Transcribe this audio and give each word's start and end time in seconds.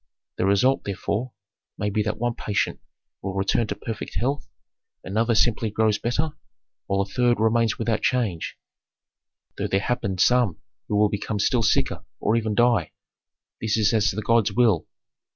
The 0.37 0.47
result, 0.47 0.83
therefore, 0.83 1.31
may 1.77 1.91
be 1.91 2.01
that 2.01 2.17
one 2.17 2.33
patient 2.33 2.79
will 3.21 3.35
return 3.35 3.67
to 3.67 3.75
perfect 3.75 4.15
health, 4.15 4.49
another 5.03 5.35
simply 5.35 5.69
grows 5.69 5.99
better, 5.99 6.31
while 6.87 7.01
a 7.01 7.05
third 7.05 7.39
remains 7.39 7.77
without 7.77 8.01
change, 8.01 8.57
though 9.59 9.67
there 9.67 9.79
happen 9.79 10.17
some 10.17 10.57
who 10.87 11.07
become 11.11 11.37
still 11.37 11.61
sicker, 11.61 12.03
or 12.19 12.35
even 12.35 12.55
die 12.55 12.93
This 13.61 13.77
is 13.77 13.93
as 13.93 14.09
the 14.09 14.23
gods 14.23 14.51
will!" 14.51 14.87